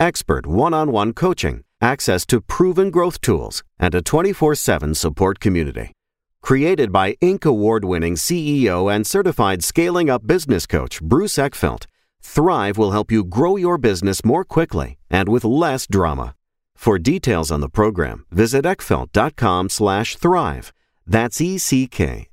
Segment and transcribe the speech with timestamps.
[0.00, 5.38] expert one on one coaching, access to proven growth tools, and a 24 7 support
[5.38, 5.92] community.
[6.42, 7.44] Created by Inc.
[7.44, 11.86] award winning CEO and certified scaling up business coach Bruce Eckfeldt,
[12.22, 16.34] Thrive will help you grow your business more quickly and with less drama.
[16.76, 20.72] For details on the program, visit eckfeldt.com slash thrive.
[21.06, 21.40] That's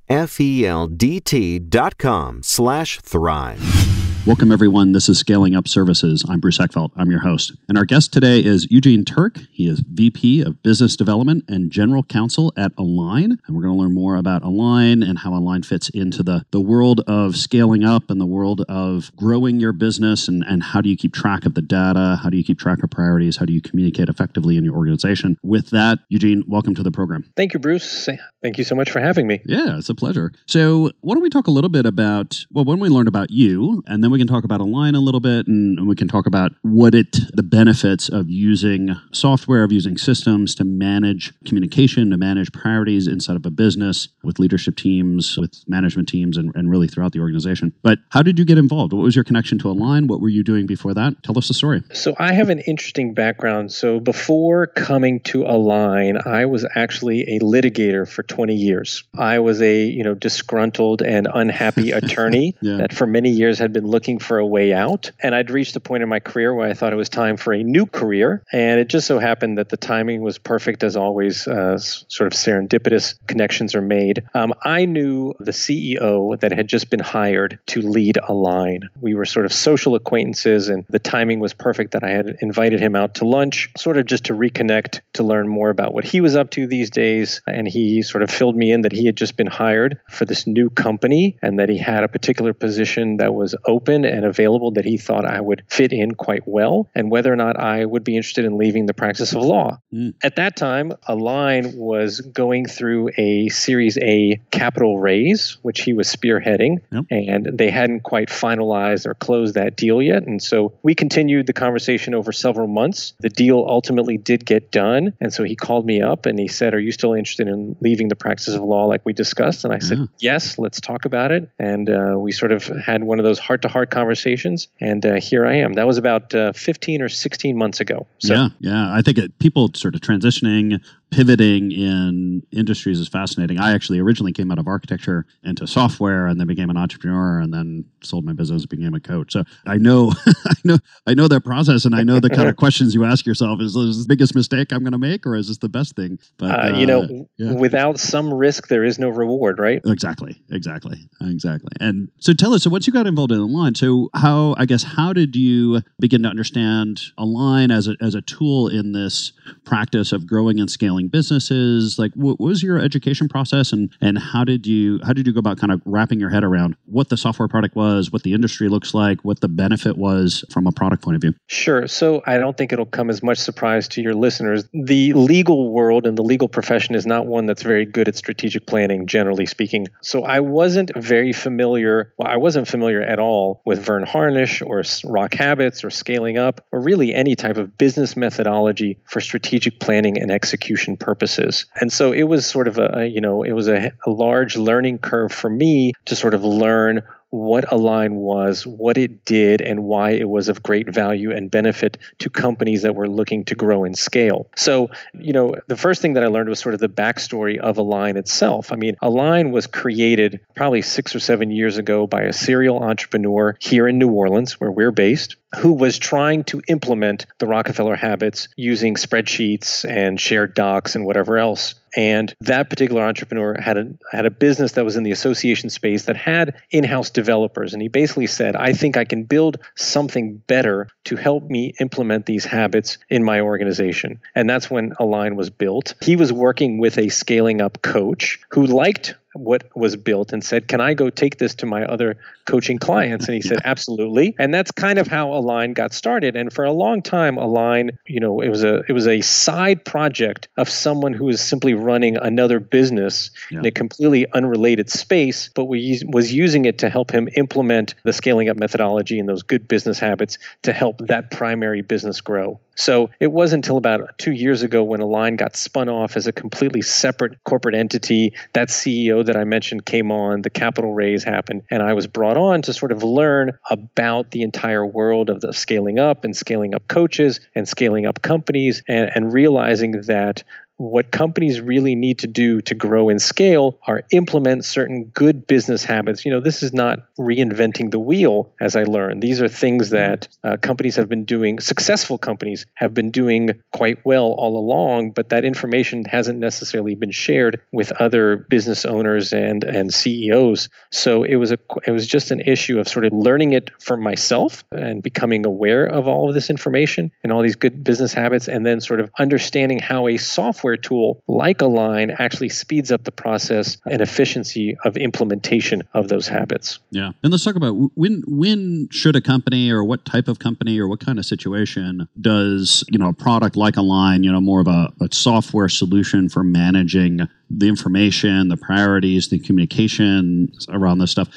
[0.09, 3.87] E-C-K-F-E-L-D-T dot com slash thrive.
[4.27, 4.91] Welcome, everyone.
[4.91, 6.25] This is Scaling Up Services.
[6.27, 6.91] I'm Bruce Eckfeldt.
[6.97, 7.53] I'm your host.
[7.69, 9.37] And our guest today is Eugene Turk.
[9.53, 13.37] He is VP of Business Development and General Counsel at Align.
[13.47, 16.59] And we're going to learn more about Align and how Align fits into the, the
[16.59, 20.89] world of scaling up and the world of growing your business and, and how do
[20.89, 22.19] you keep track of the data?
[22.21, 23.37] How do you keep track of priorities?
[23.37, 25.37] How do you communicate effectively in your organization?
[25.41, 27.31] With that, Eugene, welcome to the program.
[27.37, 28.09] Thank you, Bruce.
[28.43, 29.39] Thank you so much for having me.
[29.45, 30.31] Yeah, it's a pleasure.
[30.45, 33.83] So, why don't we talk a little bit about, well, when we learned about you,
[33.87, 36.53] and then we can talk about Align a little bit, and we can talk about
[36.61, 42.51] what it, the benefits of using software, of using systems to manage communication, to manage
[42.51, 47.11] priorities inside of a business with leadership teams, with management teams, and, and really throughout
[47.11, 47.73] the organization.
[47.81, 48.93] But how did you get involved?
[48.93, 50.07] What was your connection to Align?
[50.07, 51.23] What were you doing before that?
[51.23, 51.83] Tell us the story.
[51.93, 53.71] So, I have an interesting background.
[53.71, 59.03] So, before coming to Align, I was actually a litigator for 20 years.
[59.17, 62.77] I was a, you know, disgruntled and unhappy attorney yeah.
[62.77, 65.11] that for many years had been looking for a way out.
[65.19, 67.53] And I'd reached a point in my career where I thought it was time for
[67.53, 68.43] a new career.
[68.51, 72.33] And it just so happened that the timing was perfect as always, uh, sort of
[72.33, 74.23] serendipitous connections are made.
[74.33, 79.25] Um, I knew the CEO that had just been hired to lead Align We were
[79.25, 83.15] sort of social acquaintances, and the timing was perfect that I had invited him out
[83.15, 86.49] to lunch, sort of just to reconnect, to learn more about what he was up
[86.51, 87.41] to these days.
[87.47, 89.76] And he sort of filled me in that he had just been hired
[90.09, 94.25] for this new company and that he had a particular position that was open and
[94.25, 97.85] available that he thought I would fit in quite well, and whether or not I
[97.85, 99.79] would be interested in leaving the practice of law.
[99.93, 100.13] Mm.
[100.23, 106.07] At that time, Align was going through a Series A capital raise, which he was
[106.07, 107.05] spearheading, yep.
[107.09, 110.23] and they hadn't quite finalized or closed that deal yet.
[110.23, 113.13] And so we continued the conversation over several months.
[113.19, 116.73] The deal ultimately did get done, and so he called me up and he said,
[116.73, 119.65] Are you still interested in leaving the practice of law like we discussed?
[119.71, 121.49] And I said, Yes, let's talk about it.
[121.59, 124.67] And uh, we sort of had one of those heart to heart conversations.
[124.79, 125.73] And uh, here I am.
[125.73, 128.07] That was about uh, 15 or 16 months ago.
[128.19, 128.93] So, yeah, yeah.
[128.93, 133.59] I think it, people sort of transitioning pivoting in industries is fascinating.
[133.59, 137.53] I actually originally came out of architecture into software and then became an entrepreneur and
[137.53, 139.31] then sold my business, became a coach.
[139.31, 142.55] So I know I know I know that process and I know the kind of
[142.57, 145.35] questions you ask yourself is, is this the biggest mistake I'm going to make or
[145.35, 146.19] is this the best thing?
[146.37, 147.53] But uh, uh, you know, yeah.
[147.53, 149.81] without some risk there is no reward, right?
[149.85, 150.41] Exactly.
[150.51, 150.97] Exactly.
[151.21, 151.71] Exactly.
[151.79, 154.83] And so tell us so once you got involved in Align, so how I guess
[154.83, 159.31] how did you begin to understand Align as a as a tool in this
[159.63, 161.99] practice of growing and scaling businesses?
[161.99, 165.39] Like, what was your education process, and and how did you how did you go
[165.39, 168.69] about kind of wrapping your head around what the software product was, what the industry
[168.69, 171.33] looks like, what the benefit was from a product point of view?
[171.47, 171.87] Sure.
[171.87, 174.65] So I don't think it'll come as much surprise to your listeners.
[174.73, 178.65] The legal world and the legal profession is not one that's very good at strategic
[178.65, 179.87] planning, generally speaking.
[180.01, 182.13] So I wasn't very familiar.
[182.17, 186.65] Well, I wasn't familiar at all with Verne Harnish or Rock Habits or Scaling Up
[186.71, 191.65] or really any type of business methodology for strategic planning and execution purposes.
[191.81, 194.99] And so it was sort of a, you know, it was a, a large learning
[194.99, 200.11] curve for me to sort of learn what Align was, what it did, and why
[200.11, 203.97] it was of great value and benefit to companies that were looking to grow and
[203.97, 204.49] scale.
[204.55, 207.77] So, you know, the first thing that I learned was sort of the backstory of
[207.77, 208.71] Align itself.
[208.71, 213.55] I mean, Align was created probably six or seven years ago by a serial entrepreneur
[213.59, 218.49] here in New Orleans, where we're based who was trying to implement the Rockefeller habits
[218.57, 221.75] using spreadsheets and shared docs and whatever else.
[221.95, 226.05] And that particular entrepreneur had a had a business that was in the association space
[226.05, 227.73] that had in-house developers.
[227.73, 232.25] And he basically said, I think I can build something better to help me implement
[232.25, 234.19] these habits in my organization.
[234.35, 235.93] And that's when Align was built.
[236.01, 240.67] He was working with a scaling up coach who liked what was built and said,
[240.67, 243.27] Can I go take this to my other coaching clients?
[243.27, 244.35] And he said, Absolutely.
[244.39, 246.35] And that's kind of how Align got started.
[246.35, 249.83] And for a long time, Align, you know, it was a it was a side
[249.85, 253.59] project of someone who was simply running another business yeah.
[253.59, 258.13] in a completely unrelated space, but we was using it to help him implement the
[258.13, 262.59] scaling up methodology and those good business habits to help that primary business grow.
[262.77, 266.31] So it wasn't until about two years ago when Align got spun off as a
[266.31, 268.33] completely separate corporate entity.
[268.53, 272.37] That CEO that I mentioned came on, the capital raise happened, and I was brought
[272.37, 276.75] on to sort of learn about the entire world of the scaling up and scaling
[276.75, 280.43] up coaches and scaling up companies and, and realizing that
[280.77, 285.83] what companies really need to do to grow and scale are implement certain good business
[285.83, 286.23] habits.
[286.23, 289.21] You know, this is not reinventing the wheel, as I learned.
[289.21, 294.05] These are things that uh, companies have been doing, successful companies have been doing quite
[294.05, 299.63] well all along, but that information hasn't necessarily been shared with other business owners and,
[299.63, 300.69] and CEOs.
[300.91, 303.97] So it was a it was just an issue of sort of learning it for
[303.97, 308.47] myself and becoming aware of all of this information and all these good business habits,
[308.47, 313.03] and then sort of understanding how a software software tool like Align actually speeds up
[313.03, 316.79] the process and efficiency of implementation of those habits.
[316.91, 317.11] Yeah.
[317.23, 320.87] And let's talk about when when should a company or what type of company or
[320.87, 324.67] what kind of situation does, you know, a product like Align, you know, more of
[324.67, 331.29] a, a software solution for managing the information, the priorities, the communication around this stuff.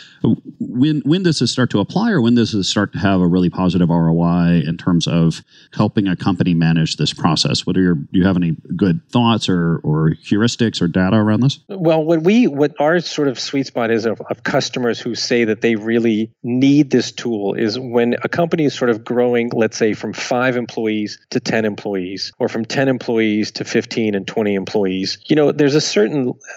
[0.59, 3.27] When when does this start to apply, or when does this start to have a
[3.27, 5.43] really positive ROI in terms of
[5.73, 7.67] helping a company manage this process?
[7.67, 11.41] What are your do you have any good thoughts or or heuristics or data around
[11.41, 11.61] this?
[11.69, 15.45] Well, what we what our sort of sweet spot is of, of customers who say
[15.45, 19.77] that they really need this tool is when a company is sort of growing, let's
[19.77, 24.55] say from five employees to ten employees, or from ten employees to fifteen and twenty
[24.55, 25.19] employees.
[25.27, 26.00] You know, there's a certain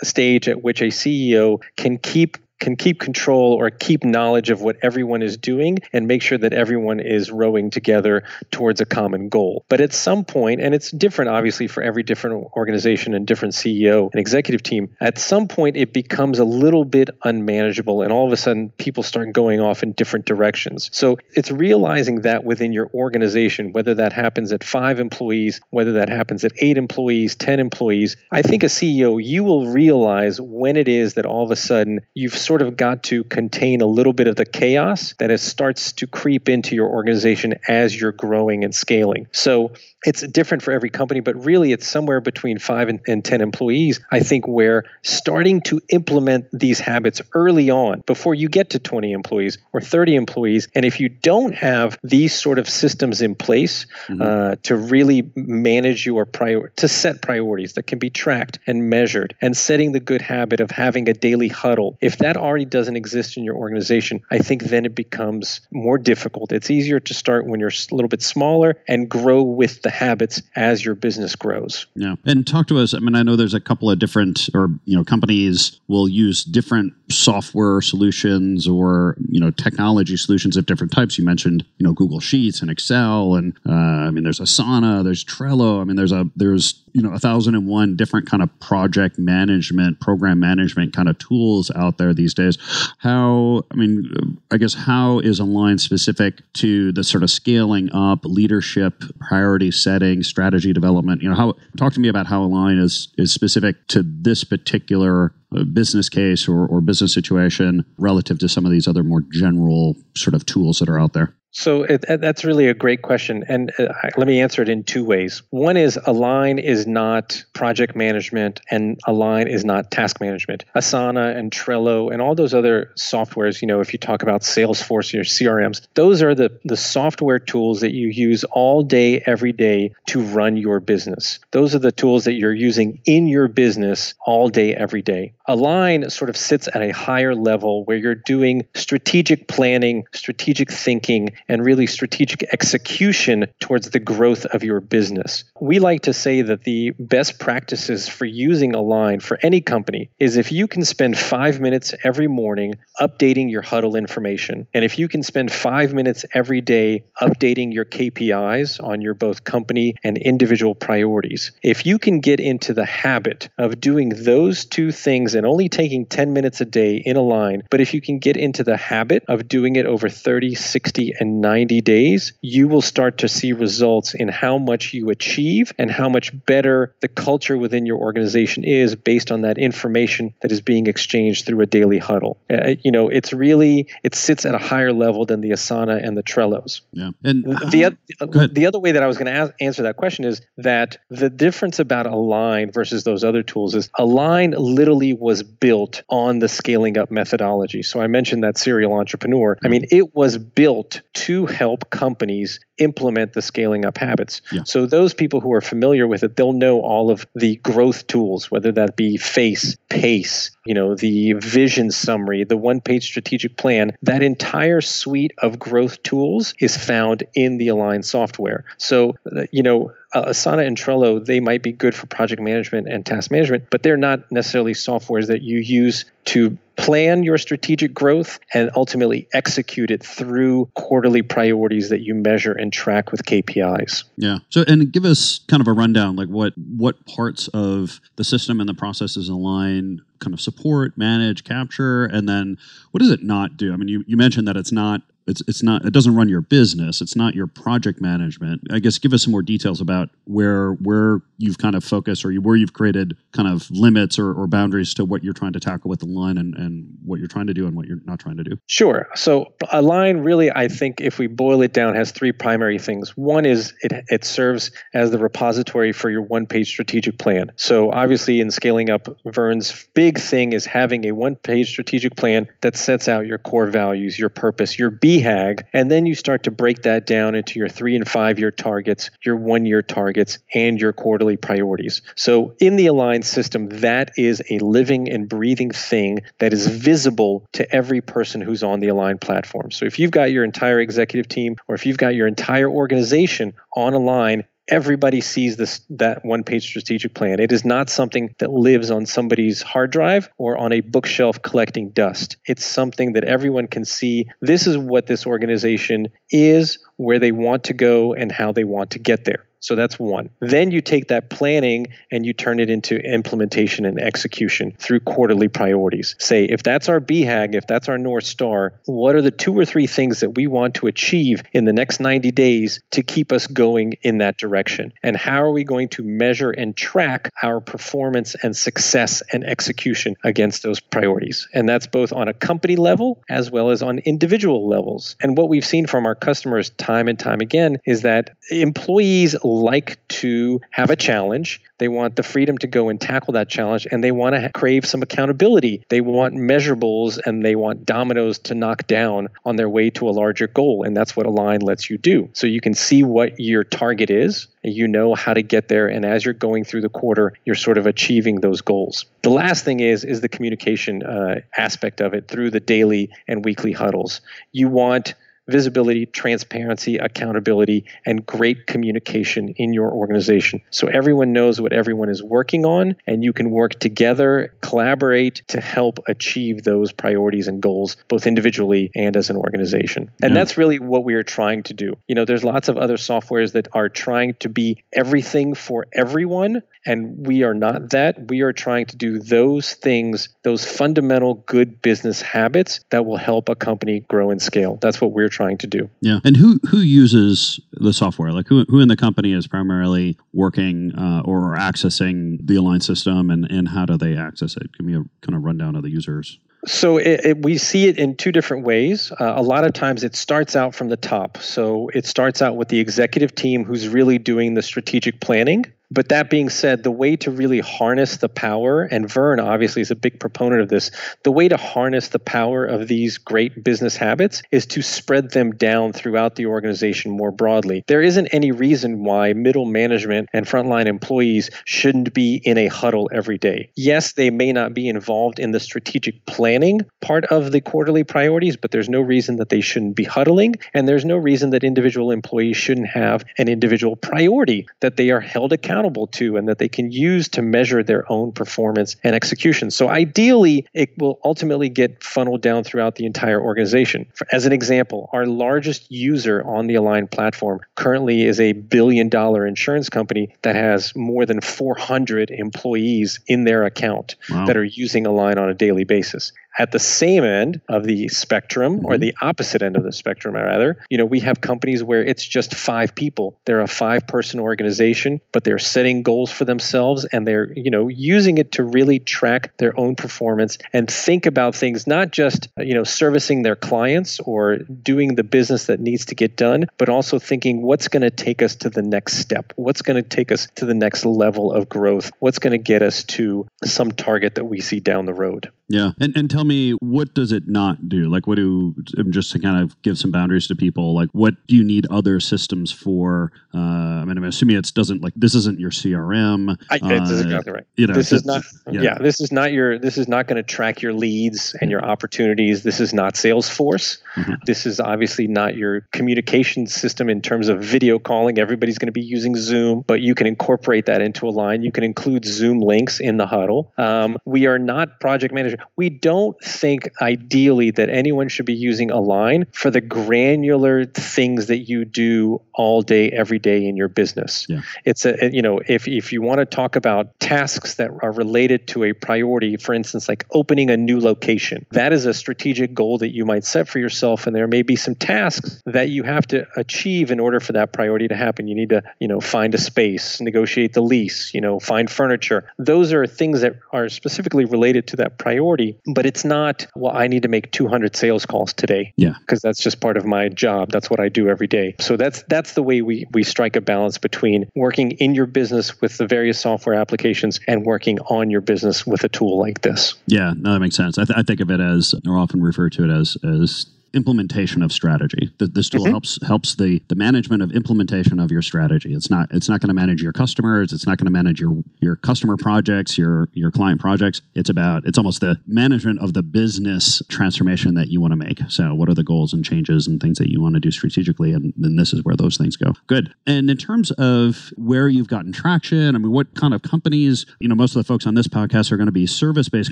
[0.04, 4.78] stage at which a CEO can keep can keep control or keep knowledge of what
[4.82, 9.66] everyone is doing and make sure that everyone is rowing together towards a common goal.
[9.68, 14.10] But at some point, and it's different obviously for every different organization and different CEO
[14.14, 18.32] and executive team, at some point it becomes a little bit unmanageable and all of
[18.32, 20.90] a sudden people start going off in different directions.
[20.94, 26.08] So it's realizing that within your organization, whether that happens at five employees, whether that
[26.08, 30.88] happens at eight employees, 10 employees, I think a CEO, you will realize when it
[30.88, 34.14] is that all of a sudden you've sort sort of got to contain a little
[34.14, 38.64] bit of the chaos that it starts to creep into your organization as you're growing
[38.64, 39.26] and scaling.
[39.32, 39.72] So
[40.06, 44.02] it's different for every company, but really it's somewhere between five and, and 10 employees,
[44.12, 49.12] I think, where starting to implement these habits early on before you get to 20
[49.14, 50.68] employees or 30 employees.
[50.76, 54.22] And if you don't have these sort of systems in place mm-hmm.
[54.22, 59.36] uh, to really manage your prior, to set priorities that can be tracked and measured
[59.42, 63.38] and setting the good habit of having a daily huddle, if that already doesn't exist
[63.38, 66.52] in your organization, I think then it becomes more difficult.
[66.52, 70.42] It's easier to start when you're a little bit smaller and grow with the habits
[70.56, 71.88] as your business grows.
[71.96, 72.16] Yeah.
[72.26, 72.94] And talk to us.
[72.94, 76.44] I mean, I know there's a couple of different, or, you know, companies will use
[76.44, 81.18] different software solutions or, you know, technology solutions of different types.
[81.18, 83.36] You mentioned, you know, Google Sheets and Excel.
[83.36, 85.80] And, uh, I mean, there's Asana, there's Trello.
[85.80, 89.18] I mean, there's a, there's, you know, a thousand and one different kind of project
[89.18, 92.58] management, program management kind of tools out there these days.
[93.00, 98.22] How, I mean, I guess, how is Align specific to the sort of scaling up
[98.24, 101.22] leadership priority setting, strategy development.
[101.22, 105.34] You know, how talk to me about how Align is is specific to this particular
[105.56, 109.96] uh, business case or, or business situation relative to some of these other more general
[110.16, 111.36] sort of tools that are out there.
[111.56, 115.06] So it, that's really a great question, and uh, let me answer it in two
[115.06, 115.44] ways.
[115.52, 120.66] One is Align is not project management, and Align is not task management.
[120.76, 123.62] Asana and Trello and all those other softwares.
[123.62, 127.82] You know, if you talk about Salesforce or CRMs, those are the the software tools
[127.82, 131.38] that you use all day, every day to run your business.
[131.52, 135.34] Those are the tools that you're using in your business all day, every day.
[135.46, 141.30] Align sort of sits at a higher level where you're doing strategic planning, strategic thinking
[141.48, 145.44] and really strategic execution towards the growth of your business.
[145.60, 150.38] We like to say that the best practices for using Align for any company is
[150.38, 155.08] if you can spend five minutes every morning updating your huddle information, and if you
[155.08, 160.76] can spend five minutes every day updating your KPIs on your both company and individual
[160.76, 165.70] priorities, if you can get into the habit of doing those two things and only
[165.70, 169.24] taking 10 minutes a day in Align, but if you can get into the habit
[169.28, 173.54] of doing it over 30, 60, and within 90 days, you will start to see
[173.54, 178.64] results in how much you achieve and how much better the culture within your organization
[178.64, 182.38] is based on that information that is being exchanged through a daily huddle.
[182.50, 186.18] Uh, you know, it's really it sits at a higher level than the Asana and
[186.18, 186.82] the Trellos.
[186.92, 187.12] Yeah.
[187.24, 190.42] And the uh, the other way that I was going to answer that question is
[190.58, 196.40] that the difference about Align versus those other tools is Align literally was built on
[196.40, 197.84] the scaling up methodology.
[197.84, 199.58] So I mentioned that serial entrepreneur.
[199.64, 204.42] I mean, it was built to help companies implement the scaling up habits.
[204.52, 204.64] Yeah.
[204.66, 208.52] So those people who are familiar with it, they'll know all of the growth tools,
[208.52, 213.96] whether that be face, pace, you know, the vision summary, the one-page strategic plan.
[214.02, 218.66] That entire suite of growth tools is found in the Align software.
[218.78, 222.88] So, uh, you know, uh, Asana and Trello, they might be good for project management
[222.88, 227.94] and task management, but they're not necessarily softwares that you use to plan your strategic
[227.94, 234.04] growth and ultimately execute it through quarterly priorities that you measure and track with KPIs.
[234.18, 234.40] Yeah.
[234.50, 238.60] So and give us kind of a rundown like what what parts of the system
[238.60, 242.58] and the processes align kind of support, manage, capture, and then
[242.92, 243.74] what does it not do?
[243.74, 246.42] I mean, you, you mentioned that it's not it's it's not it doesn't run your
[246.42, 247.02] business.
[247.02, 248.62] It's not your project management.
[248.72, 252.32] I guess give us some more details about where where you've kind of focused or
[252.32, 255.60] you, where you've created kind of limits or, or boundaries to what you're trying to
[255.60, 258.38] tackle with Align and, and what you're trying to do and what you're not trying
[258.38, 258.58] to do.
[258.68, 259.10] Sure.
[259.16, 263.16] So Align really i think if we boil it down has three primary things.
[263.18, 267.52] One is it, it serves as the repository for your one page strategic plan.
[267.56, 272.48] So obviously in scaling up verne's big thing is having a one page strategic plan
[272.62, 276.44] that sets out your core values your purpose your B BHAG, and then you start
[276.44, 280.40] to break that down into your three and five year targets, your one year targets,
[280.54, 282.02] and your quarterly priorities.
[282.16, 287.46] So in the Align system, that is a living and breathing thing that is visible
[287.54, 289.72] to every person who's on the Align platform.
[289.72, 293.54] So if you've got your entire executive team or if you've got your entire organization
[293.76, 297.40] on Align, everybody sees this that one page strategic plan.
[297.40, 301.90] It is not something that lives on somebody's hard drive or on a bookshelf collecting
[301.90, 302.38] dust.
[302.46, 304.30] It's something that everyone can see.
[304.42, 308.92] This is what this organization is where they want to go and how they want
[308.92, 310.30] to get there so that's one.
[310.42, 315.48] Then you take that planning and you turn it into implementation and execution through quarterly
[315.48, 316.16] priorities.
[316.20, 319.64] Say, if that's our BHAG, if that's our North Star, what are the two or
[319.64, 323.48] three things that we want to achieve in the next 90 days to keep us
[323.48, 324.92] going in that direction?
[325.02, 330.18] And how are we going to measure and track our performance and success and execution
[330.26, 331.48] against those priorities?
[331.54, 335.16] And that's both on a company level as well as on individual levels.
[335.22, 340.06] And what we've seen from our customers time and time again is that employees like
[340.08, 341.62] to have a challenge.
[341.78, 344.86] They want the freedom to go and tackle that challenge, and they want to crave
[344.86, 345.84] some accountability.
[345.90, 350.12] They want measurables and they want dominoes to knock down on their way to a
[350.12, 350.84] larger goal.
[350.84, 352.30] And that's what Align lets you do.
[352.34, 355.88] So you can see what your target is, and you know how to get there.
[355.88, 359.06] And as you're going through the quarter, you're sort of achieving those goals.
[359.24, 363.44] The last thing is is the communication uh, aspect of it through the daily and
[363.44, 364.22] weekly huddles.
[364.52, 365.16] You want
[365.48, 370.62] visibility, transparency, accountability, and great communication in your organization.
[370.72, 375.60] So everyone knows what everyone is working on, and you can work together, collaborate to
[375.60, 380.10] help achieve those priorities and goals, both individually and as an organization.
[380.22, 380.40] And yeah.
[380.40, 381.98] that's really what we are trying to do.
[382.08, 386.64] You know, there's lots of other softwares that are trying to be everything for everyone,
[386.86, 388.30] and we are not that.
[388.30, 393.50] We are trying to do those things, those fundamental good business habits that will help
[393.50, 394.78] a company grow and scale.
[394.82, 395.90] That's what we're trying to do.
[396.02, 396.20] Yeah.
[396.24, 398.32] And who who uses the software?
[398.32, 403.30] Like who who in the company is primarily working uh, or accessing the Align system,
[403.30, 404.72] and and how do they access it?
[404.78, 406.40] Give me a kind of rundown of the users.
[406.66, 409.12] So it, it, we see it in two different ways.
[409.12, 411.38] Uh, a lot of times it starts out from the top.
[411.40, 416.10] So it starts out with the executive team who's really doing the strategic planning but
[416.10, 419.96] that being said, the way to really harness the power, and Verne obviously is a
[419.96, 420.90] big proponent of this,
[421.24, 425.52] the way to harness the power of these great business habits is to spread them
[425.52, 427.84] down throughout the organization more broadly.
[427.88, 433.10] There isn't any reason why middle management and frontline employees shouldn't be in a huddle
[433.14, 433.70] every day.
[433.76, 438.58] Yes, they may not be involved in the strategic planning part of the quarterly priorities,
[438.58, 442.10] but there's no reason that they shouldn't be huddling, and there's no reason that individual
[442.10, 446.60] employees shouldn't have an individual priority that they are held accountable accountable to and that
[446.60, 449.70] they can use to measure their own performance and execution.
[449.70, 454.06] So ideally, it will ultimately get funneled down throughout the entire organization.
[454.32, 459.46] As an example, our largest user on the Align platform currently is a billion dollar
[459.46, 464.46] insurance company that has more than 400 employees in their account wow.
[464.46, 466.32] that are using Align on a daily basis.
[466.58, 468.86] At the same end of the spectrum mm-hmm.
[468.86, 472.26] or the opposite end of the spectrum rather you know we have companies where it's
[472.26, 477.28] just five people they're a five person organization but they're setting goals for themselves and
[477.28, 481.88] they're you know using it to really track their own performance and think about things
[481.88, 486.36] not just you know servicing their clients or doing the business that needs to get
[486.36, 490.02] done but also thinking what's going to take us to the next step what's going
[490.02, 493.46] to take us to the next level of growth what's going to get us to
[493.64, 497.32] some target that we see down the road yeah, and and tell me what does
[497.32, 498.08] it not do?
[498.08, 498.76] Like, what do
[499.10, 500.94] just to kind of give some boundaries to people?
[500.94, 503.32] Like, what do you need other systems for?
[503.56, 506.56] Uh, I mean, I'm assuming it doesn't like this isn't your CRM.
[506.70, 507.66] I, uh, this is exactly right.
[507.76, 508.44] You know, this is not.
[508.72, 508.82] Yeah.
[508.82, 508.98] yeah.
[509.00, 509.80] this is not your.
[509.80, 512.62] This is not going to track your leads and your opportunities.
[512.62, 513.98] This is not Salesforce.
[514.16, 514.34] Mm-hmm.
[514.46, 518.38] This is obviously not your communication system in terms of video calling.
[518.38, 521.64] Everybody's going to be using Zoom, but you can incorporate that into Align.
[521.64, 523.74] You can include Zoom links in the huddle.
[523.80, 528.92] Um, we are not project managers we don't think ideally that anyone should be using
[528.92, 534.46] Align for the granular things that you do all day, every day in your business.
[534.50, 534.62] Yeah.
[534.86, 538.68] It's a, you know, if, if you want to talk about tasks that are related
[538.70, 542.98] to a priority, for instance, like opening a new location, that is a strategic goal
[543.00, 544.28] that you might set for yourself.
[544.28, 547.74] And there may be some tasks that you have to achieve in order for that
[547.74, 548.48] priority to happen.
[548.48, 552.52] You need to, you know, find a space, negotiate the lease, you know, find furniture.
[552.58, 556.96] Those are things that are specifically related to that priority priority, but it's not, well,
[556.96, 558.94] I need to make 200 sales calls today.
[558.96, 559.14] Yeah.
[559.20, 560.72] Because that's just part of my job.
[560.72, 561.76] That's what I do every day.
[561.80, 565.82] So that's that's the way we, we strike a balance between working in your business
[565.82, 569.96] with the various software applications and working on your business with a tool like this.
[570.08, 570.98] Yeah, no, that makes sense.
[570.98, 574.64] I, th- I think of it as, or often refer to it as, as implementation
[574.64, 575.32] of strategy.
[575.40, 575.92] This tool mm-hmm.
[575.92, 578.94] helps helps the the management of implementation of your strategy.
[578.94, 580.74] It's not it's not going to manage your customers.
[580.74, 584.22] It's not going to manage your your customer projects, your your client projects.
[584.36, 588.40] It's about it's almost the management of the business transformation that you want to make.
[588.50, 591.34] So, what are the goals and changes and things that you want to do strategically?
[591.34, 592.74] And then this is where those things go.
[592.88, 593.14] Good.
[593.28, 597.26] And in terms of where you've gotten traction, I mean, what kind of companies?
[597.40, 599.72] You know, most of the folks on this podcast are going to be service based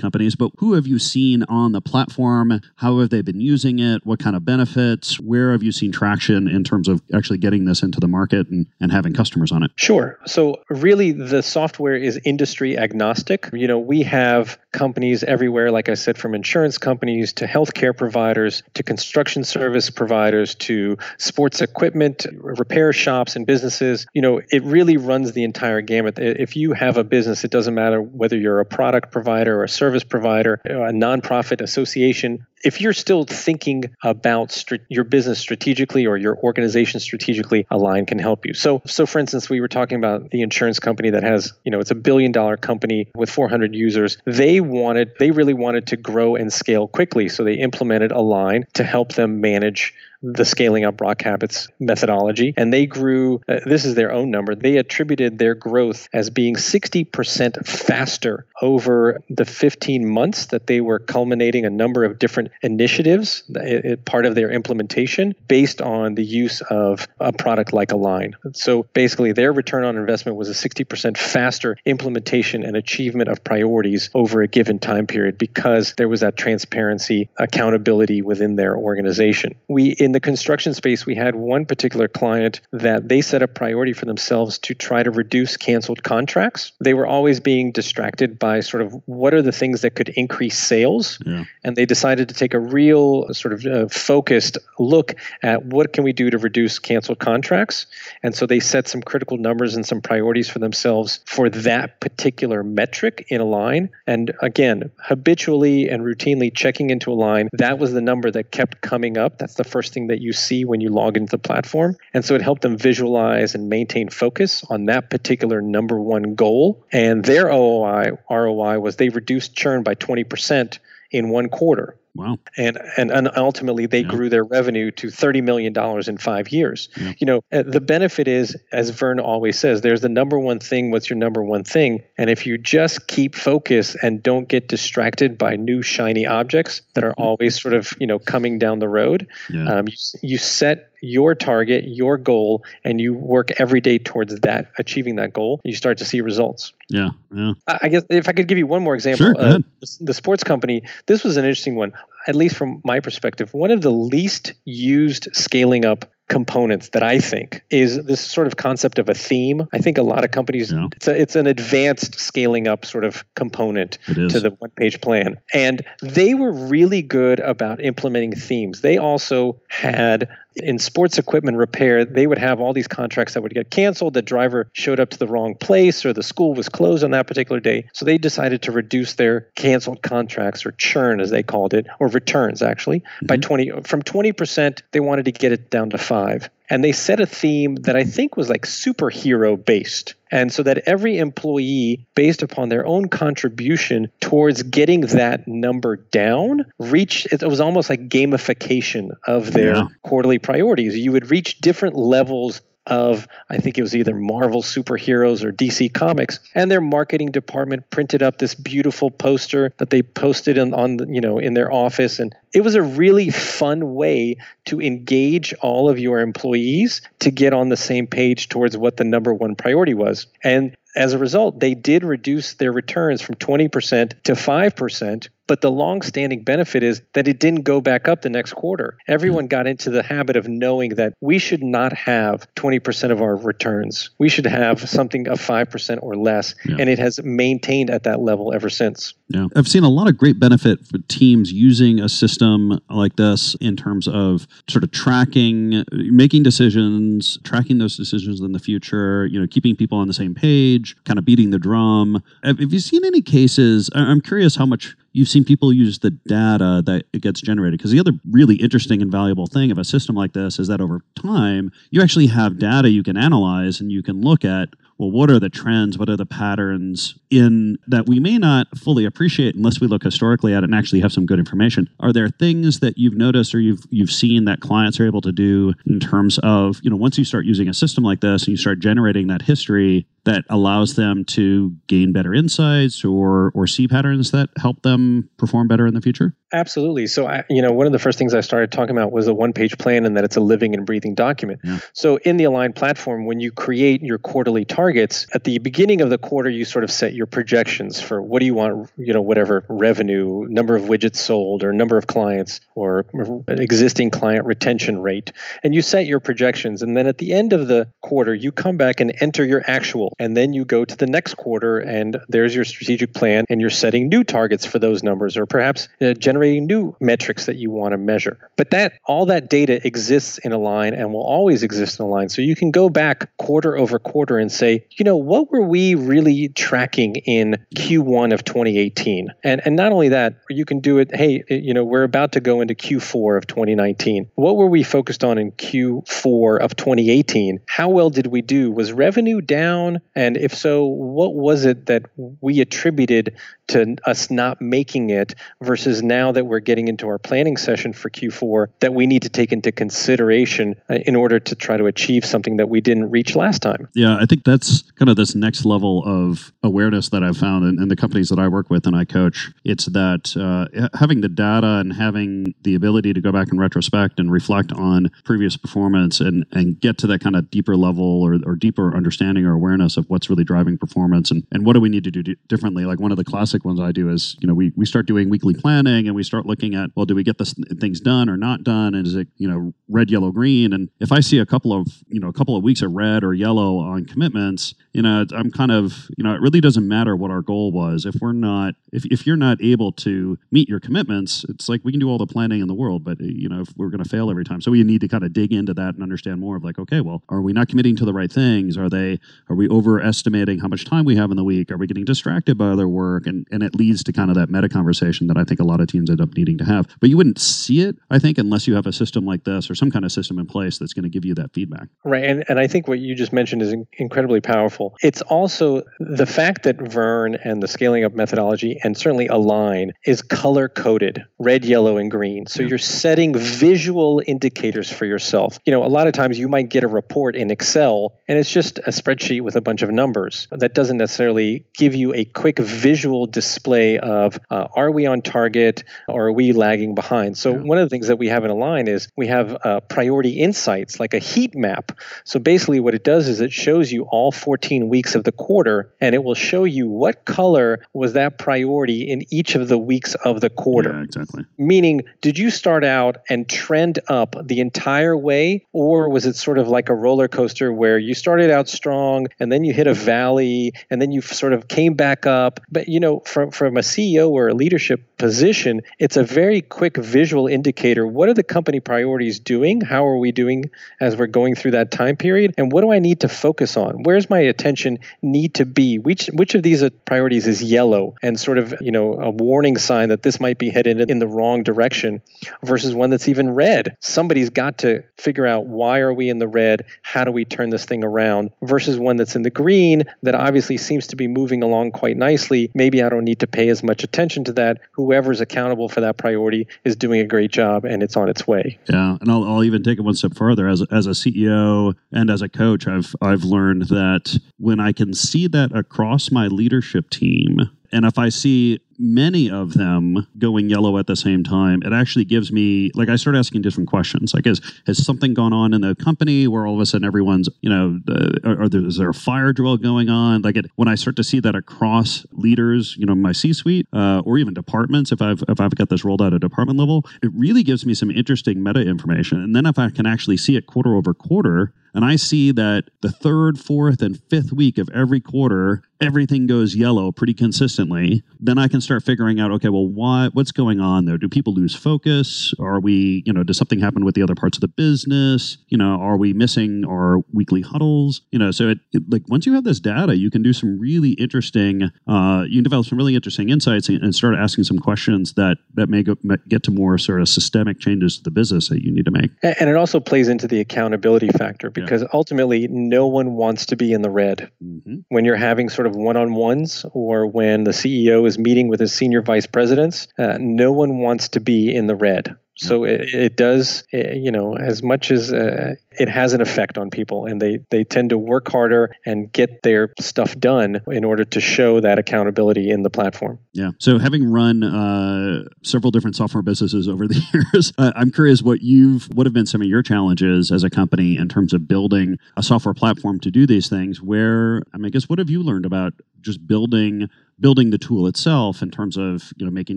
[0.00, 2.60] companies, but who have you seen on the platform?
[2.76, 4.04] How have they been using it?
[4.04, 5.18] What kind of benefits?
[5.20, 8.66] Where have you seen traction in terms of actually getting this into the market and,
[8.80, 9.70] and having customers on it?
[9.76, 10.18] Sure.
[10.26, 13.48] So, really, the software is industry agnostic.
[13.52, 18.62] You know, we have companies everywhere, like I said, from insurance companies to healthcare providers
[18.74, 24.06] to construction service providers to sports equipment, repair shops, and businesses.
[24.14, 26.18] You know, it really runs the entire gamut.
[26.18, 29.68] If you have a business, it doesn't matter whether you're a product provider or a
[29.68, 36.16] service provider, a nonprofit association, if you're still thinking about st- your business strategically or
[36.16, 38.54] your organization strategically, Align can help you.
[38.54, 41.80] So, so for instance, we were talking about the insurance company that has, you know,
[41.80, 44.18] it's a billion dollar company with 400 users.
[44.24, 48.84] They wanted, they really wanted to grow and scale quickly, so they implemented Align to
[48.84, 53.94] help them manage the scaling up rock habits methodology and they grew uh, this is
[53.94, 60.46] their own number they attributed their growth as being 60% faster over the 15 months
[60.46, 65.34] that they were culminating a number of different initiatives it, it, part of their implementation
[65.48, 68.34] based on the use of a product like align.
[68.54, 74.10] So basically their return on investment was a 60% faster implementation and achievement of priorities
[74.14, 79.54] over a given time period because there was that transparency accountability within their organization.
[79.68, 83.48] We in in the construction space, we had one particular client that they set a
[83.48, 86.72] priority for themselves to try to reduce canceled contracts.
[86.80, 90.58] They were always being distracted by sort of what are the things that could increase
[90.58, 91.18] sales.
[91.24, 91.44] Yeah.
[91.64, 96.04] And they decided to take a real sort of uh, focused look at what can
[96.04, 97.86] we do to reduce canceled contracts.
[98.22, 102.62] And so they set some critical numbers and some priorities for themselves for that particular
[102.62, 103.88] metric in Align.
[104.06, 109.16] And again, habitually and routinely checking into Align, that was the number that kept coming
[109.16, 109.38] up.
[109.38, 111.96] That's the first thing that you see when you log into the platform.
[112.14, 116.84] And so it helped them visualize and maintain focus on that particular number one goal.
[116.92, 120.78] And their ROI, ROI was they reduced churn by 20%
[121.10, 121.96] in one quarter.
[122.14, 122.38] Wow.
[122.58, 124.08] And, and and ultimately they yeah.
[124.08, 126.90] grew their revenue to 30 million dollars in 5 years.
[126.96, 127.12] Yeah.
[127.18, 130.90] You know, uh, the benefit is as Verne always says, there's the number one thing,
[130.90, 132.02] what's your number one thing?
[132.18, 137.02] And if you just keep focus and don't get distracted by new shiny objects that
[137.02, 139.78] are always sort of, you know, coming down the road, yeah.
[139.78, 144.70] um, you, you set your target, your goal, and you work every day towards that,
[144.78, 146.72] achieving that goal, you start to see results.
[146.88, 147.10] Yeah.
[147.34, 147.52] yeah.
[147.66, 149.58] I guess if I could give you one more example, sure, uh,
[150.00, 151.92] the sports company, this was an interesting one.
[152.26, 157.18] At least from my perspective, one of the least used scaling up components that I
[157.18, 159.68] think is this sort of concept of a theme.
[159.74, 160.86] I think a lot of companies yeah.
[160.96, 165.38] it's a, it's an advanced scaling up sort of component to the one page plan.
[165.52, 168.80] And they were really good about implementing themes.
[168.80, 173.54] They also had in sports equipment repair, they would have all these contracts that would
[173.54, 174.14] get canceled.
[174.14, 177.26] The driver showed up to the wrong place or the school was closed on that
[177.26, 177.88] particular day.
[177.92, 182.08] So they decided to reduce their canceled contracts or churn, as they called it, or
[182.14, 183.26] returns actually, mm-hmm.
[183.26, 183.70] by 20.
[183.82, 186.48] From 20%, they wanted to get it down to five.
[186.70, 190.14] And they set a theme that I think was like superhero based.
[190.30, 196.64] And so that every employee, based upon their own contribution towards getting that number down,
[196.78, 199.88] reached it was almost like gamification of their yeah.
[200.02, 200.96] quarterly priorities.
[200.96, 205.92] You would reach different levels of I think it was either Marvel superheroes or DC
[205.92, 210.98] Comics, and their marketing department printed up this beautiful poster that they posted in, on
[211.12, 215.88] you know in their office, and it was a really fun way to engage all
[215.88, 219.94] of your employees to get on the same page towards what the number one priority
[219.94, 220.26] was.
[220.42, 225.70] And as a result, they did reduce their returns from 20% to 5%, but the
[225.70, 228.96] long-standing benefit is that it didn't go back up the next quarter.
[229.06, 233.36] Everyone got into the habit of knowing that we should not have 20% of our
[233.36, 234.08] returns.
[234.18, 236.76] We should have something of 5% or less, yeah.
[236.78, 239.12] and it has maintained at that level ever since.
[239.28, 239.48] Yeah.
[239.54, 243.76] I've seen a lot of great benefit for teams using a system like this in
[243.76, 249.46] terms of sort of tracking, making decisions, tracking those decisions in the future, you know,
[249.46, 252.22] keeping people on the same page, kind of beating the drum.
[252.42, 253.90] Have you seen any cases?
[253.94, 257.78] I'm curious how much you've seen people use the data that gets generated.
[257.78, 260.80] Because the other really interesting and valuable thing of a system like this is that
[260.80, 265.10] over time, you actually have data you can analyze and you can look at well,
[265.10, 265.98] what are the trends?
[265.98, 270.52] What are the patterns in that we may not fully appreciate unless we look historically
[270.52, 271.88] at it and actually have some good information?
[271.98, 275.32] Are there things that you've noticed or you've you've seen that clients are able to
[275.32, 278.48] do in terms of, you know, once you start using a system like this and
[278.48, 283.88] you start generating that history, that allows them to gain better insights or or see
[283.88, 286.36] patterns that help them perform better in the future?
[286.52, 287.06] Absolutely.
[287.06, 289.32] So, I, you know, one of the first things I started talking about was a
[289.32, 291.60] one-page plan and that it's a living and breathing document.
[291.64, 291.78] Yeah.
[291.94, 296.10] So, in the Align platform, when you create your quarterly targets at the beginning of
[296.10, 299.22] the quarter, you sort of set your projections for what do you want, you know,
[299.22, 303.06] whatever revenue, number of widgets sold, or number of clients, or
[303.48, 305.32] existing client retention rate,
[305.62, 306.82] and you set your projections.
[306.82, 310.14] And then at the end of the quarter, you come back and enter your actual
[310.18, 313.70] and then you go to the next quarter, and there's your strategic plan, and you're
[313.70, 317.92] setting new targets for those numbers, or perhaps uh, generating new metrics that you want
[317.92, 318.50] to measure.
[318.56, 322.42] But that all that data exists in Align and will always exist in Align, So
[322.42, 326.48] you can go back quarter over quarter and say, you know, what were we really
[326.48, 329.28] tracking in Q1 of 2018?
[329.44, 331.14] And and not only that, you can do it.
[331.14, 334.30] Hey, you know, we're about to go into Q4 of 2019.
[334.34, 337.60] What were we focused on in Q4 of 2018?
[337.66, 338.70] How well did we do?
[338.72, 340.00] Was revenue down?
[340.14, 343.36] And if so, what was it that we attributed
[343.68, 348.10] to us not making it versus now that we're getting into our planning session for
[348.10, 352.24] Q4 that we need to take into consideration uh, in order to try to achieve
[352.24, 353.88] something that we didn't reach last time?
[353.94, 357.82] Yeah, I think that's kind of this next level of awareness that I've found in,
[357.82, 359.50] in the companies that I work with and I coach.
[359.64, 364.18] It's that uh, having the data and having the ability to go back and retrospect
[364.18, 368.38] and reflect on previous performance and, and get to that kind of deeper level or,
[368.46, 371.88] or deeper understanding or awareness of what's really driving performance and, and what do we
[371.88, 372.84] need to do differently.
[372.84, 375.28] Like one of the classic ones I do is, you know, we, we start doing
[375.28, 378.36] weekly planning and we start looking at, well, do we get this things done or
[378.36, 378.94] not done?
[378.94, 380.72] And is it, you know, red, yellow, green?
[380.72, 383.24] And if I see a couple of, you know, a couple of weeks of red
[383.24, 387.16] or yellow on commitments, you know, I'm kind of, you know, it really doesn't matter
[387.16, 388.06] what our goal was.
[388.06, 391.92] If we're not, if, if you're not able to meet your commitments, it's like we
[391.92, 394.02] can do all the planning in the world, but, uh, you know, if we're going
[394.02, 394.60] to fail every time.
[394.60, 397.00] So we need to kind of dig into that and understand more of like, okay,
[397.00, 398.76] well, are we not committing to the right things?
[398.76, 399.18] Are they,
[399.48, 401.70] are we overestimating how much time we have in the week?
[401.70, 403.26] Are we getting distracted by other work?
[403.26, 405.80] And, and it leads to kind of that meta conversation that I think a lot
[405.80, 406.88] of teams end up needing to have.
[407.00, 409.74] But you wouldn't see it, I think, unless you have a system like this or
[409.74, 411.88] some kind of system in place that's going to give you that feedback.
[412.04, 412.24] Right.
[412.24, 414.96] And, and I think what you just mentioned is incredibly powerful.
[415.02, 420.22] It's also the fact that Verne and the scaling up methodology and certainly Align is
[420.22, 422.46] color coded red, yellow, and green.
[422.46, 425.58] So you're setting visual indicators for yourself.
[425.66, 428.50] You know, a lot of times you might get a report in Excel and it's
[428.50, 430.48] just a spreadsheet with a bunch bunch of numbers.
[430.50, 435.84] That doesn't necessarily give you a quick visual display of uh, are we on target
[436.08, 437.38] or are we lagging behind.
[437.38, 437.62] So, yeah.
[437.62, 441.00] one of the things that we have in Align is we have uh, priority insights
[441.00, 441.98] like a heat map.
[442.24, 445.94] So, basically, what it does is it shows you all 14 weeks of the quarter
[446.00, 450.14] and it will show you what color was that priority in each of the weeks
[450.24, 450.92] of the quarter.
[450.92, 451.44] Yeah, exactly.
[451.58, 456.58] Meaning, did you start out and trend up the entire way, or was it sort
[456.58, 459.94] of like a roller coaster where you started out strong and then you hit a
[459.94, 462.60] valley and then you sort of came back up?
[462.70, 466.96] But you know, from from a CEO or a leadership position, it's a very quick
[466.96, 468.06] visual indicator.
[468.06, 469.80] What are the company priorities doing?
[469.80, 470.70] How are we doing
[471.00, 472.54] as we're going through that time period?
[472.58, 474.02] And what do I need to focus on?
[474.02, 475.98] Where's my attention need to be?
[475.98, 479.78] Which which of these uh, priorities is yellow and sort of you know a warning
[479.78, 482.22] sign that this might be headed in the wrong direction
[482.64, 483.96] versus one that's even red?
[484.00, 486.84] Somebody's got to figure out why are we in the red?
[487.02, 488.50] How do we turn this thing around?
[488.62, 492.70] Versus one that's in the green that obviously seems to be moving along quite nicely.
[492.74, 494.80] Maybe I don't need to pay as much attention to that.
[494.92, 498.78] Whoever's accountable for that priority is doing a great job and it's on its way.
[498.88, 500.68] Yeah, and I'll, I'll even take it one step further.
[500.68, 505.14] As as a CEO and as a coach, I've I've learned that when I can
[505.14, 510.98] see that across my leadership team, and if I see many of them going yellow
[510.98, 514.34] at the same time, it actually gives me like I start asking different questions.
[514.34, 517.48] Like, is has something gone on in the company where all of a sudden everyone's
[517.60, 520.42] you know, uh, are, there, is there a fire drill going on?
[520.42, 524.22] Like, it, when I start to see that across leaders, you know, my C-suite uh,
[524.24, 527.04] or even departments, if I've if I've got this rolled out at a department level,
[527.22, 529.42] it really gives me some interesting meta information.
[529.42, 532.84] And then if I can actually see it quarter over quarter, and I see that
[533.02, 538.58] the third, fourth, and fifth week of every quarter, everything goes yellow pretty consistently, then
[538.58, 541.18] I can start figuring out, okay, well, what what's going on there?
[541.18, 542.54] Do people lose focus?
[542.58, 545.58] Are we, you know, does something happen with the other parts of the business?
[545.68, 548.22] You know, are we missing our weekly huddles?
[548.30, 550.78] You know, so it, it like once you have this data, you can do some
[550.78, 554.78] really interesting, uh, you can develop some really interesting insights and, and start asking some
[554.78, 556.16] questions that that may, go,
[556.48, 559.30] get to more sort of systemic changes to the business that you need to make.
[559.42, 562.08] And it also plays into the accountability factor because yeah.
[562.12, 564.96] ultimately, no one wants to be in the red mm-hmm.
[565.08, 569.20] when you're having sort of one-on-ones or when the CEO is meeting with his senior
[569.20, 570.08] vice presidents.
[570.18, 572.34] Uh, no one wants to be in the red.
[572.56, 576.78] So it, it does, it, you know, as much as uh, it has an effect
[576.78, 581.04] on people, and they they tend to work harder and get their stuff done in
[581.04, 583.38] order to show that accountability in the platform.
[583.52, 583.70] Yeah.
[583.78, 587.22] So having run uh, several different software businesses over the
[587.54, 590.70] years, uh, I'm curious what you've what have been some of your challenges as a
[590.70, 594.02] company in terms of building a software platform to do these things.
[594.02, 597.08] Where I mean, I guess what have you learned about just building
[597.42, 599.76] building the tool itself in terms of you know making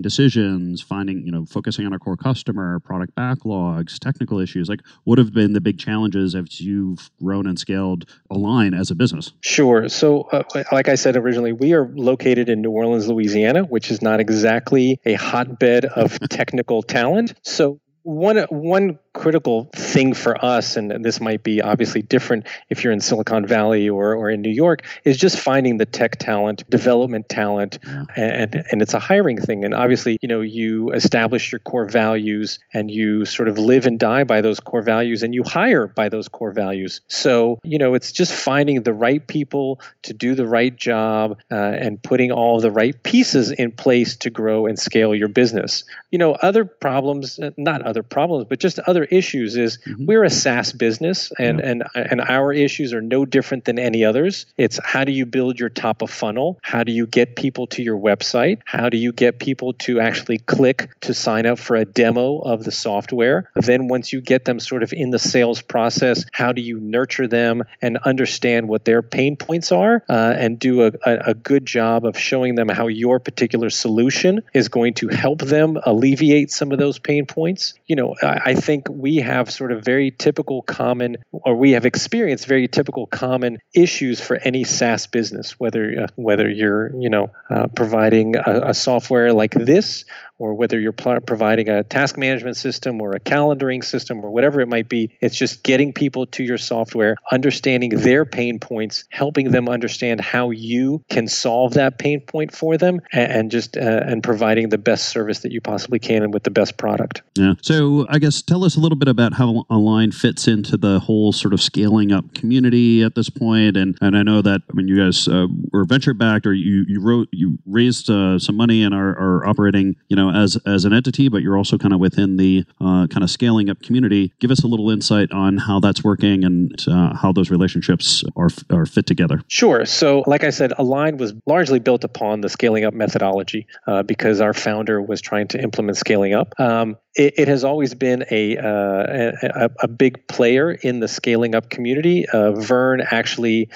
[0.00, 5.18] decisions finding you know focusing on our core customer product backlogs technical issues like what
[5.18, 9.32] have been the big challenges as you've grown and scaled align as a business?
[9.40, 9.88] Sure.
[9.88, 14.00] So uh, like i said originally we are located in new orleans louisiana which is
[14.00, 17.34] not exactly a hotbed of technical talent.
[17.42, 22.92] So one one critical thing for us, and this might be obviously different if you're
[22.92, 27.28] in Silicon Valley or, or in New York, is just finding the tech talent, development
[27.28, 27.78] talent,
[28.14, 29.64] and and it's a hiring thing.
[29.64, 33.98] And obviously, you know, you establish your core values and you sort of live and
[33.98, 37.00] die by those core values, and you hire by those core values.
[37.08, 41.54] So you know, it's just finding the right people to do the right job uh,
[41.54, 45.84] and putting all the right pieces in place to grow and scale your business.
[46.10, 50.06] You know, other problems, uh, not other problems, but just other issues is mm-hmm.
[50.06, 51.70] we're a SaaS business and, yeah.
[51.70, 54.46] and and our issues are no different than any others.
[54.56, 56.58] It's how do you build your top of funnel?
[56.62, 58.60] How do you get people to your website?
[58.64, 62.64] How do you get people to actually click to sign up for a demo of
[62.64, 63.50] the software?
[63.54, 67.26] Then once you get them sort of in the sales process, how do you nurture
[67.26, 71.66] them and understand what their pain points are uh, and do a, a, a good
[71.66, 76.72] job of showing them how your particular solution is going to help them alleviate some
[76.72, 77.74] of those pain points?
[77.86, 81.84] You know, I, I think we have sort of very typical common, or we have
[81.84, 87.30] experienced very typical common issues for any SaaS business, whether uh, whether you're you know
[87.50, 90.04] uh, providing a, a software like this
[90.38, 94.60] or whether you're pl- providing a task management system or a calendaring system or whatever
[94.60, 95.16] it might be.
[95.20, 100.50] It's just getting people to your software, understanding their pain points, helping them understand how
[100.50, 104.78] you can solve that pain point for them, and, and just uh, and providing the
[104.78, 107.22] best service that you possibly can and with the best product.
[107.36, 107.54] Yeah.
[107.62, 111.32] So I guess tell us a little bit about how Align fits into the whole
[111.32, 114.88] sort of scaling up community at this point, and and I know that I mean
[114.88, 118.82] you guys uh, were venture backed or you you wrote you raised uh, some money
[118.82, 121.94] and are, are operating you know know, as as an entity, but you're also kind
[121.94, 124.32] of within the uh, kind of scaling up community.
[124.40, 128.48] Give us a little insight on how that's working and uh, how those relationships are
[128.70, 129.40] are fit together.
[129.48, 129.84] Sure.
[129.84, 134.40] So, like I said, Align was largely built upon the scaling up methodology uh, because
[134.40, 136.54] our founder was trying to implement scaling up.
[136.58, 141.54] Um, it, it, has always been a, uh, a, a big player in the scaling
[141.54, 142.28] up community.
[142.28, 143.70] Uh, Verne actually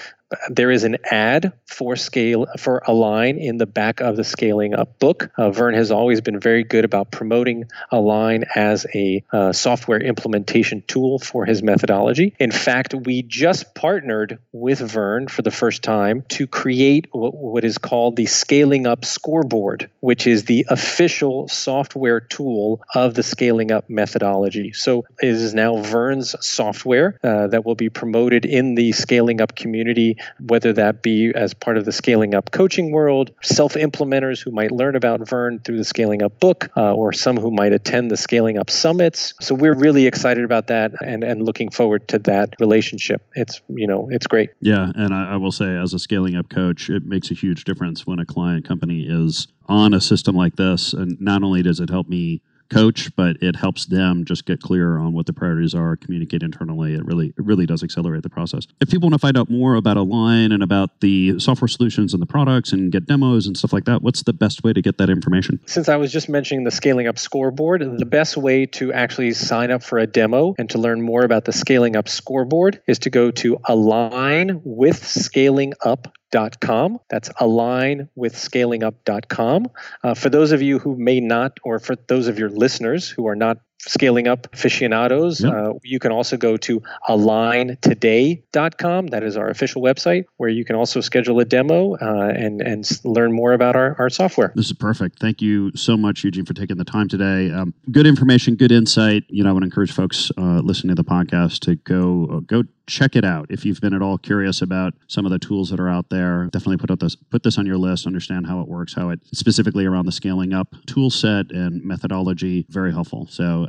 [0.48, 4.98] there is an ad for scale for Align in the back of the Scaling Up
[4.98, 5.30] book.
[5.36, 10.82] Uh, Verne has always been very good about promoting Align as a uh, software implementation
[10.86, 12.34] tool for his methodology.
[12.38, 17.64] In fact, we just partnered with Verne for the first time to create what, what
[17.64, 23.72] is called the Scaling Up Scoreboard, which is the official software tool of the Scaling
[23.72, 24.72] Up methodology.
[24.72, 29.56] So it is now Verne's software uh, that will be promoted in the Scaling Up
[29.56, 34.50] community whether that be as part of the scaling up coaching world, self implementers who
[34.50, 38.10] might learn about Verne through the scaling up book, uh, or some who might attend
[38.10, 39.34] the scaling up summits.
[39.40, 43.22] So we're really excited about that and, and looking forward to that relationship.
[43.34, 44.50] It's, you know, it's great.
[44.60, 44.92] Yeah.
[44.94, 48.06] And I, I will say, as a scaling up coach, it makes a huge difference
[48.06, 50.92] when a client company is on a system like this.
[50.92, 54.98] And not only does it help me coach, but it helps them just get clear
[54.98, 56.94] on what the priorities are, communicate internally.
[56.94, 58.66] It really, it really does accelerate the process.
[58.80, 62.22] If people want to find out more about Align and about the software solutions and
[62.22, 64.98] the products and get demos and stuff like that, what's the best way to get
[64.98, 65.60] that information?
[65.66, 69.70] Since I was just mentioning the scaling up scoreboard, the best way to actually sign
[69.70, 73.10] up for a demo and to learn more about the scaling up scoreboard is to
[73.10, 76.12] go to align with scaling up
[76.60, 76.98] com.
[77.08, 79.66] That's align with scalingup.com.
[80.02, 83.26] Uh, for those of you who may not, or for those of your listeners who
[83.26, 85.42] are not scaling up aficionados.
[85.42, 85.52] Yep.
[85.52, 89.06] Uh, you can also go to aligntoday.com.
[89.08, 92.88] That is our official website where you can also schedule a demo uh, and, and
[93.04, 94.52] learn more about our, our software.
[94.54, 95.18] This is perfect.
[95.18, 97.50] Thank you so much, Eugene, for taking the time today.
[97.50, 99.24] Um, good information, good insight.
[99.28, 102.64] You know, I would encourage folks uh, listening to the podcast to go uh, go
[102.90, 105.78] check it out if you've been at all curious about some of the tools that
[105.78, 108.94] are out there definitely put this put this on your list understand how it works
[108.94, 113.68] how it specifically around the scaling up tool set and methodology very helpful so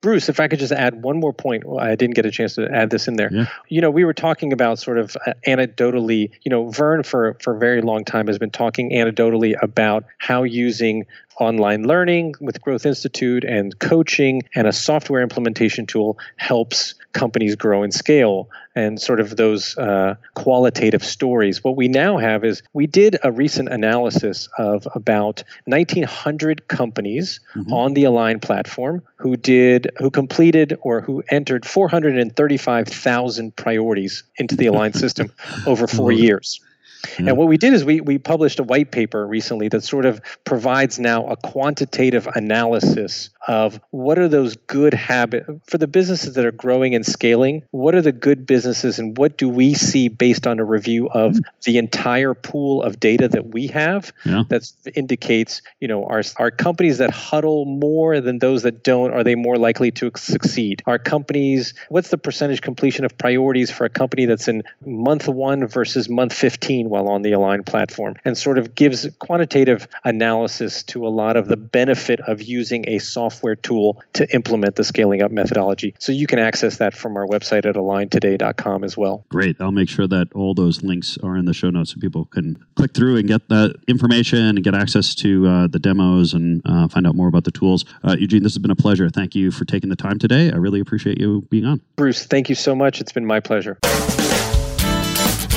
[0.00, 2.54] Bruce, if I could just add one more point, well, I didn't get a chance
[2.54, 3.30] to add this in there.
[3.32, 3.46] Yeah.
[3.68, 6.30] You know, we were talking about sort of uh, anecdotally.
[6.42, 10.42] You know, Verne for for a very long time has been talking anecdotally about how
[10.42, 11.06] using
[11.40, 17.82] online learning with Growth Institute and coaching and a software implementation tool helps companies grow
[17.82, 21.64] and scale and sort of those uh, qualitative stories.
[21.64, 27.72] What we now have is we did a recent analysis of about 1,900 companies mm-hmm.
[27.72, 34.66] on the Align platform who did who completed or who entered 435,000 priorities into the
[34.66, 35.32] Align system
[35.66, 36.60] over four years.
[37.02, 37.28] Mm-hmm.
[37.28, 40.20] And what we did is we, we published a white paper recently that sort of
[40.44, 46.46] provides now a quantitative analysis of what are those good habits for the businesses that
[46.46, 50.46] are growing and scaling what are the good businesses and what do we see based
[50.46, 51.40] on a review of mm-hmm.
[51.64, 54.44] the entire pool of data that we have yeah.
[54.48, 59.24] that indicates you know are, are companies that huddle more than those that don't are
[59.24, 63.90] they more likely to succeed are companies what's the percentage completion of priorities for a
[63.90, 68.58] company that's in month one versus month 15 while on the Align platform and sort
[68.58, 73.00] of gives quantitative analysis to a lot of the benefit of using a
[73.40, 75.94] software tool to implement the scaling up methodology.
[75.98, 79.24] So you can access that from our website at aligntoday.com as well.
[79.30, 79.56] Great.
[79.60, 82.62] I'll make sure that all those links are in the show notes so people can
[82.74, 86.86] click through and get that information and get access to uh, the demos and uh,
[86.88, 87.86] find out more about the tools.
[88.04, 89.08] Uh, Eugene, this has been a pleasure.
[89.08, 90.52] Thank you for taking the time today.
[90.52, 91.80] I really appreciate you being on.
[91.96, 93.00] Bruce, thank you so much.
[93.00, 93.78] It's been my pleasure.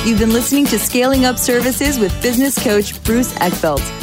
[0.06, 4.03] You've been listening to Scaling Up Services with business coach Bruce Eckfeldt.